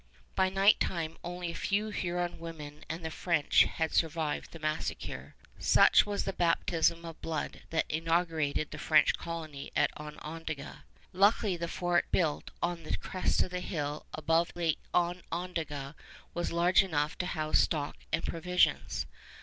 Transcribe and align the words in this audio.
By 0.35 0.49
night 0.49 0.79
time 0.79 1.15
only 1.23 1.51
a 1.51 1.55
few 1.55 1.89
Huron 1.89 2.39
women 2.39 2.83
and 2.89 3.05
the 3.05 3.11
French 3.11 3.65
had 3.65 3.93
survived 3.93 4.51
the 4.51 4.57
massacre. 4.57 5.35
Such 5.59 6.07
was 6.07 6.23
the 6.23 6.33
baptism 6.33 7.05
of 7.05 7.21
blood 7.21 7.61
that 7.69 7.85
inaugurated 7.87 8.71
the 8.71 8.79
French 8.79 9.13
colony 9.15 9.69
at 9.75 9.91
Onondaga. 9.95 10.85
Luckily 11.13 11.55
the 11.55 11.67
fort 11.67 12.11
built 12.11 12.49
on 12.63 12.81
the 12.81 12.97
crest 12.97 13.43
of 13.43 13.51
the 13.51 13.59
hill 13.59 14.07
above 14.11 14.51
Lake 14.55 14.79
Onondaga 14.91 15.95
was 16.33 16.51
large 16.51 16.81
enough 16.81 17.15
to 17.19 17.27
house 17.27 17.59
stock 17.59 17.95
and 18.11 18.23
provisions. 18.23 19.05